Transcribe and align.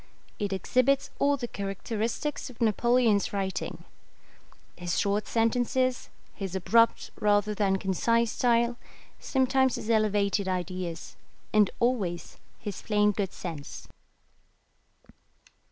It 0.39 0.51
exhibits 0.51 1.11
all 1.19 1.37
the 1.37 1.47
characteristics 1.47 2.49
of 2.49 2.59
Napoleon's 2.59 3.31
writing: 3.33 3.83
his 4.75 4.97
short 4.97 5.27
sentences, 5.27 6.09
his 6.33 6.55
abrupt 6.55 7.11
rather 7.19 7.53
than 7.53 7.77
concise 7.77 8.31
style, 8.31 8.77
sometimes 9.19 9.75
his 9.75 9.91
elevated 9.91 10.47
ideas, 10.47 11.17
and 11.53 11.69
always 11.79 12.37
his 12.57 12.81
plain 12.81 13.11
good 13.11 13.31
sense. 13.31 13.87